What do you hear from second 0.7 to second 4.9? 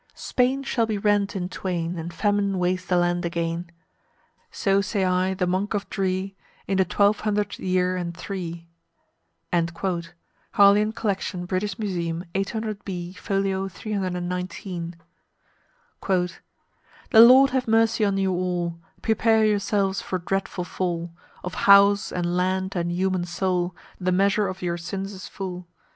be rent in twain, And famine waste the land again. So